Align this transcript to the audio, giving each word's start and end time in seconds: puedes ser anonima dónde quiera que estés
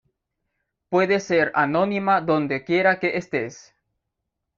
puedes 0.89 1.25
ser 1.25 1.51
anonima 1.53 2.21
dónde 2.21 2.63
quiera 2.63 2.97
que 2.99 3.17
estés 3.17 3.75